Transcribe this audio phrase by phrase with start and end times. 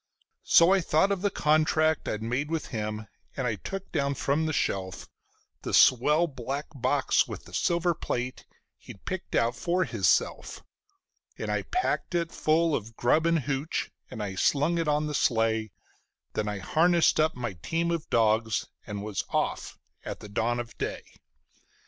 [0.45, 3.05] So I thought of the contract I'd made with him,
[3.37, 5.07] and I took down from the shelf
[5.61, 8.47] The swell black box with the silver plate
[8.79, 10.63] he'd picked out for hisself;
[11.37, 15.13] And I packed it full of grub and "hooch", and I slung it on the
[15.13, 15.71] sleigh;
[16.33, 21.03] Then I harnessed up my team of dogs and was off at dawn of day.